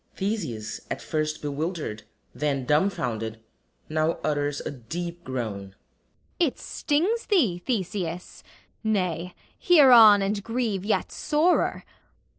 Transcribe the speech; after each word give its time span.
[THESEUS, 0.15 0.81
at 0.89 0.99
first 0.99 1.43
bewildered, 1.43 2.01
then 2.33 2.65
dumfounded, 2.65 3.39
now 3.87 4.17
utters 4.23 4.59
a 4.61 4.71
deep 4.71 5.23
groan.] 5.23 5.75
It 6.39 6.57
stings 6.57 7.27
thee, 7.27 7.59
Theseus? 7.63 8.41
Nay, 8.83 9.35
hear 9.59 9.91
on 9.91 10.23
and 10.23 10.43
grieve 10.43 10.83
Yet 10.83 11.11
sorer. 11.11 11.85